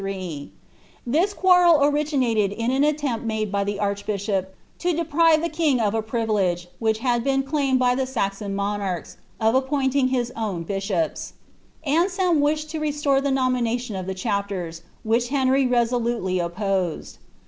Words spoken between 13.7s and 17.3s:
to ihc chapten, which llenry resolutely opposed.